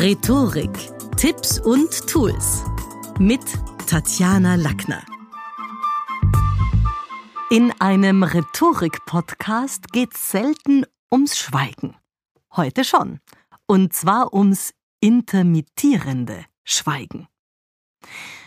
[0.00, 0.70] Rhetorik,
[1.16, 2.62] Tipps und Tools
[3.18, 3.40] mit
[3.88, 5.02] Tatjana Lackner.
[7.50, 11.96] In einem Rhetorik-Podcast geht es selten ums Schweigen.
[12.54, 13.18] Heute schon.
[13.66, 17.26] Und zwar ums intermittierende Schweigen.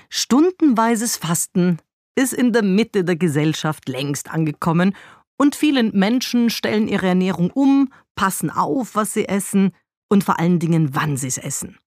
[0.08, 1.80] Stundenweises Fasten
[2.16, 4.96] ist in der Mitte der Gesellschaft längst angekommen
[5.38, 9.74] und viele Menschen stellen ihre Ernährung um, passen auf, was sie essen
[10.12, 11.78] und vor allen Dingen, wann sie es essen.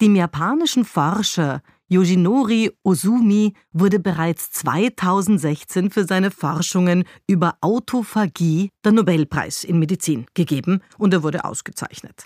[0.00, 9.62] Dem japanischen Forscher Yoshinori Ozumi wurde bereits 2016 für seine Forschungen über Autophagie der Nobelpreis
[9.62, 12.24] in Medizin gegeben und er wurde ausgezeichnet.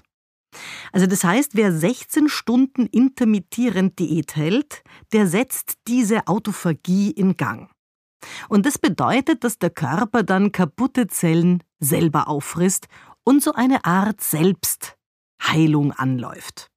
[0.93, 4.83] Also das heißt, wer 16 Stunden intermittierend Diät hält,
[5.13, 7.71] der setzt diese Autophagie in Gang.
[8.49, 12.87] Und das bedeutet, dass der Körper dann kaputte Zellen selber auffrisst
[13.25, 14.21] und so eine Art
[15.45, 16.71] Selbstheilung anläuft.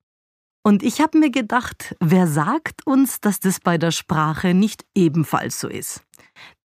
[0.63, 5.59] Und ich habe mir gedacht, wer sagt uns, dass das bei der Sprache nicht ebenfalls
[5.59, 6.03] so ist?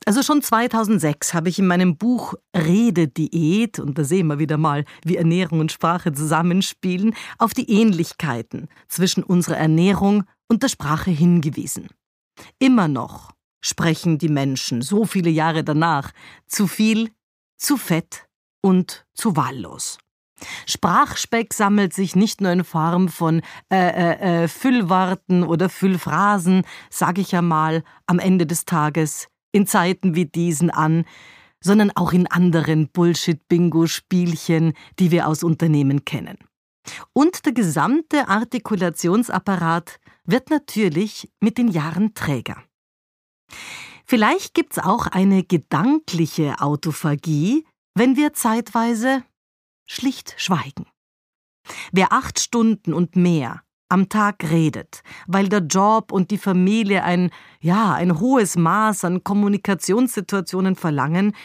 [0.04, 4.84] Also schon 2006 habe ich in meinem Buch Redediät, und da sehen wir wieder mal,
[5.04, 11.88] wie Ernährung und Sprache zusammenspielen, auf die Ähnlichkeiten zwischen unserer Ernährung und der Sprache hingewiesen.
[12.58, 13.30] Immer noch
[13.64, 16.10] sprechen die Menschen so viele Jahre danach
[16.46, 17.10] zu viel,
[17.58, 18.26] zu fett
[18.60, 19.98] und zu wahllos.
[20.66, 27.20] Sprachspeck sammelt sich nicht nur in Form von äh, äh, äh, Füllworten oder Füllphrasen, sage
[27.20, 31.04] ich ja mal, am Ende des Tages, in Zeiten wie diesen an,
[31.62, 36.38] sondern auch in anderen Bullshit-Bingo-Spielchen, die wir aus Unternehmen kennen.
[37.12, 42.62] Und der gesamte Artikulationsapparat wird natürlich mit den Jahren träger.
[44.04, 49.22] Vielleicht gibt's auch eine gedankliche Autophagie, wenn wir zeitweise
[49.86, 50.86] schlicht schweigen.
[51.92, 57.30] Wer acht Stunden und mehr am Tag redet, weil der Job und die Familie ein,
[57.60, 61.36] ja, ein hohes Maß an Kommunikationssituationen verlangen,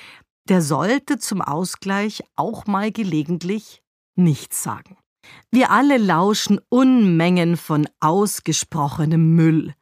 [0.47, 3.83] der sollte zum Ausgleich auch mal gelegentlich
[4.15, 4.97] nichts sagen.
[5.51, 9.73] Wir alle lauschen Unmengen von ausgesprochenem Müll,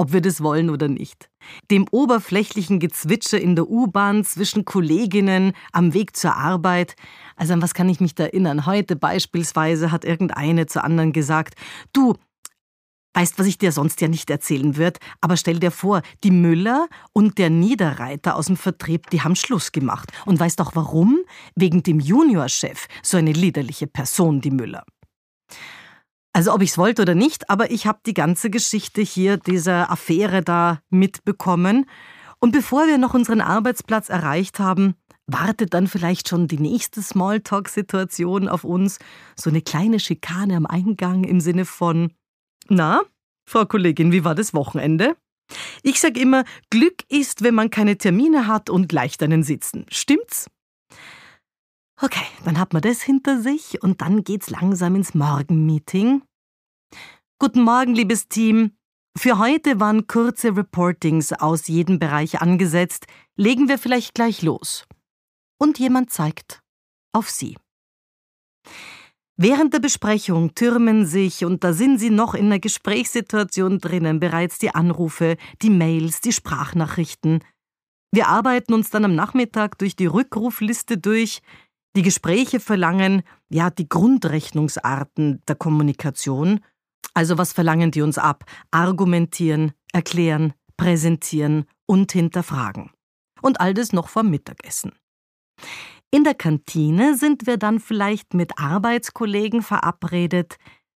[0.00, 1.28] ob wir das wollen oder nicht.
[1.70, 6.96] Dem oberflächlichen Gezwitscher in der U-Bahn zwischen Kolleginnen am Weg zur Arbeit.
[7.36, 8.64] Also an was kann ich mich da erinnern?
[8.64, 11.54] Heute beispielsweise hat irgendeine zur anderen gesagt,
[11.92, 12.14] du,
[13.12, 16.86] Weißt, was ich dir sonst ja nicht erzählen wird, aber stell dir vor, die Müller
[17.12, 20.12] und der Niederreiter aus dem Vertrieb, die haben Schluss gemacht.
[20.26, 21.18] Und weißt auch warum?
[21.56, 24.84] Wegen dem Juniorchef, so eine liederliche Person, die Müller.
[26.32, 29.90] Also ob ich es wollte oder nicht, aber ich habe die ganze Geschichte hier dieser
[29.90, 31.86] Affäre da mitbekommen.
[32.38, 34.94] Und bevor wir noch unseren Arbeitsplatz erreicht haben,
[35.26, 38.98] wartet dann vielleicht schon die nächste Smalltalk-Situation auf uns.
[39.36, 42.12] So eine kleine Schikane am Eingang im Sinne von,
[42.68, 43.02] na,
[43.46, 45.16] Frau Kollegin, wie war das Wochenende?
[45.82, 49.86] Ich sag immer, Glück ist, wenn man keine Termine hat und leicht einen sitzen.
[49.90, 50.46] Stimmt's?
[52.02, 56.22] Okay, dann hat man das hinter sich und dann geht's langsam ins Morgenmeeting.
[57.38, 58.72] Guten Morgen, liebes Team.
[59.18, 63.06] Für heute waren kurze Reportings aus jedem Bereich angesetzt.
[63.36, 64.86] Legen wir vielleicht gleich los.
[65.58, 66.62] Und jemand zeigt
[67.12, 67.58] auf Sie.
[69.36, 74.58] Während der Besprechung türmen sich, und da sind Sie noch in einer Gesprächssituation drinnen, bereits
[74.58, 77.44] die Anrufe, die Mails, die Sprachnachrichten.
[78.10, 81.42] Wir arbeiten uns dann am Nachmittag durch die Rückrufliste durch,
[81.96, 86.60] die Gespräche verlangen ja die Grundrechnungsarten der Kommunikation.
[87.14, 88.44] Also was verlangen die uns ab?
[88.70, 92.90] Argumentieren, erklären, präsentieren und hinterfragen.
[93.42, 94.92] Und all das noch vor Mittagessen.
[96.12, 100.56] In der Kantine sind wir dann vielleicht mit Arbeitskollegen verabredet,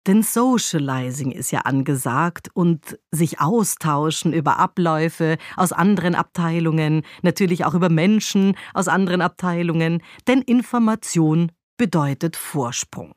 [0.07, 7.75] denn Socializing ist ja angesagt und sich austauschen über Abläufe aus anderen Abteilungen, natürlich auch
[7.75, 13.15] über Menschen aus anderen Abteilungen, denn Information bedeutet Vorsprung.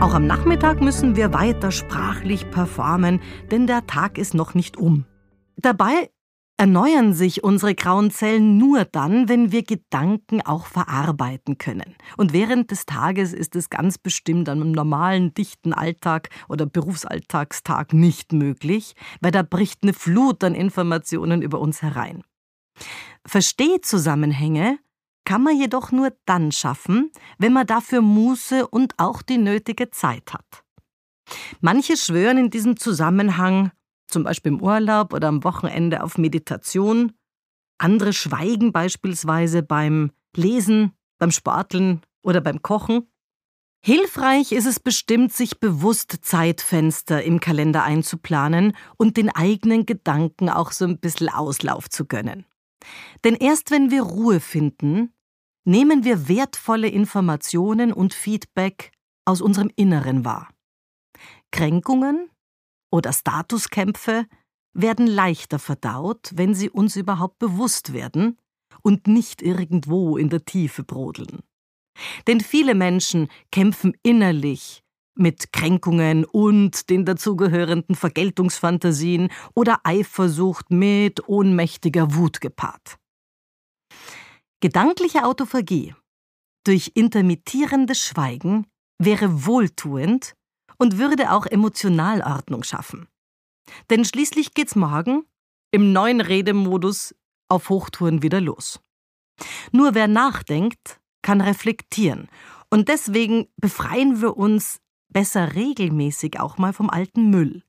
[0.00, 3.20] Auch am Nachmittag müssen wir weiter sprachlich performen,
[3.50, 5.04] denn der Tag ist noch nicht um.
[5.56, 6.08] Dabei
[6.60, 11.96] erneuern sich unsere grauen Zellen nur dann, wenn wir Gedanken auch verarbeiten können.
[12.18, 17.94] Und während des Tages ist es ganz bestimmt an einem normalen, dichten Alltag oder Berufsalltagstag
[17.94, 18.92] nicht möglich,
[19.22, 22.24] weil da bricht eine Flut an Informationen über uns herein.
[23.26, 24.78] Verstehzusammenhänge
[25.24, 30.34] kann man jedoch nur dann schaffen, wenn man dafür Muße und auch die nötige Zeit
[30.34, 30.62] hat.
[31.62, 33.70] Manche schwören in diesem Zusammenhang
[34.10, 37.12] zum Beispiel im Urlaub oder am Wochenende auf Meditation.
[37.78, 43.06] Andere schweigen beispielsweise beim Lesen, beim Sporteln oder beim Kochen.
[43.82, 50.72] Hilfreich ist es bestimmt, sich bewusst Zeitfenster im Kalender einzuplanen und den eigenen Gedanken auch
[50.72, 52.44] so ein bisschen Auslauf zu gönnen.
[53.24, 55.14] Denn erst wenn wir Ruhe finden,
[55.64, 58.92] nehmen wir wertvolle Informationen und Feedback
[59.24, 60.48] aus unserem Inneren wahr.
[61.50, 62.30] Kränkungen
[62.90, 64.26] oder Statuskämpfe
[64.72, 68.38] werden leichter verdaut, wenn sie uns überhaupt bewusst werden
[68.82, 71.40] und nicht irgendwo in der Tiefe brodeln.
[72.26, 74.82] Denn viele Menschen kämpfen innerlich
[75.14, 82.96] mit Kränkungen und den dazugehörenden Vergeltungsfantasien oder Eifersucht mit ohnmächtiger Wut gepaart.
[84.60, 85.94] Gedankliche Autophagie
[86.64, 88.66] durch intermittierendes Schweigen
[88.98, 90.34] wäre wohltuend
[90.80, 93.06] und würde auch Emotionalordnung schaffen.
[93.90, 95.24] Denn schließlich geht's morgen
[95.70, 97.14] im neuen Redemodus
[97.48, 98.80] auf Hochtouren wieder los.
[99.72, 102.28] Nur wer nachdenkt, kann reflektieren.
[102.70, 104.80] Und deswegen befreien wir uns
[105.12, 107.62] besser regelmäßig auch mal vom alten Müll.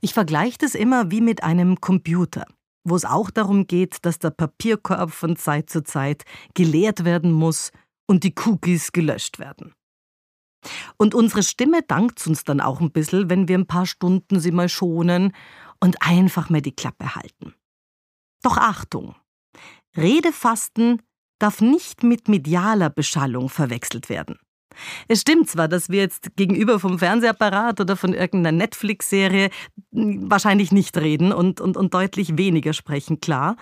[0.00, 2.46] Ich vergleiche das immer wie mit einem Computer,
[2.82, 6.24] wo es auch darum geht, dass der Papierkorb von Zeit zu Zeit
[6.54, 7.72] geleert werden muss
[8.06, 9.74] und die Cookies gelöscht werden.
[10.96, 14.50] Und unsere Stimme dankt uns dann auch ein bisschen, wenn wir ein paar Stunden sie
[14.50, 15.32] mal schonen
[15.80, 17.54] und einfach mal die Klappe halten.
[18.42, 19.14] Doch Achtung!
[19.96, 21.02] Redefasten
[21.38, 24.38] darf nicht mit medialer Beschallung verwechselt werden.
[25.08, 29.50] Es stimmt zwar, dass wir jetzt gegenüber vom Fernsehapparat oder von irgendeiner Netflix-Serie
[29.90, 33.56] wahrscheinlich nicht reden und, und, und deutlich weniger sprechen, klar,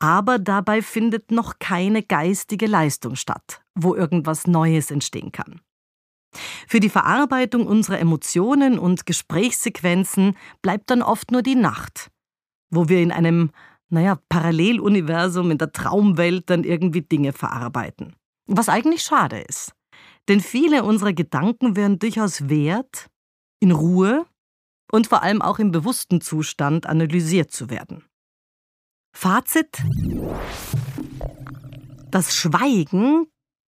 [0.00, 5.60] aber dabei findet noch keine geistige Leistung statt, wo irgendwas Neues entstehen kann.
[6.66, 12.10] Für die Verarbeitung unserer Emotionen und Gesprächssequenzen bleibt dann oft nur die Nacht,
[12.70, 13.50] wo wir in einem
[13.90, 18.14] naja, Paralleluniversum, in der Traumwelt dann irgendwie Dinge verarbeiten.
[18.46, 19.72] Was eigentlich schade ist.
[20.28, 23.08] Denn viele unserer Gedanken wären durchaus wert,
[23.60, 24.26] in Ruhe
[24.92, 28.04] und vor allem auch im bewussten Zustand analysiert zu werden.
[29.16, 29.82] Fazit.
[32.10, 33.26] Das Schweigen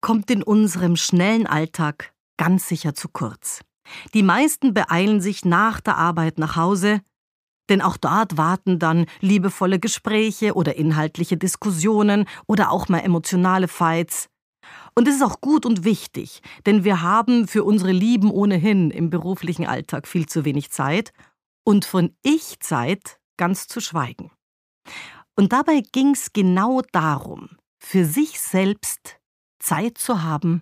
[0.02, 3.62] kommt in unserem schnellen Alltag ganz sicher zu kurz.
[4.14, 7.02] Die meisten beeilen sich nach der Arbeit nach Hause,
[7.70, 14.28] denn auch dort warten dann liebevolle Gespräche oder inhaltliche Diskussionen oder auch mal emotionale Fights.
[14.96, 19.10] Und es ist auch gut und wichtig, denn wir haben für unsere Lieben ohnehin im
[19.10, 21.12] beruflichen Alltag viel zu wenig Zeit
[21.66, 24.32] und von Ich-Zeit ganz zu schweigen.
[25.36, 29.20] Und dabei ging es genau darum, für sich selbst
[29.60, 30.62] Zeit zu haben,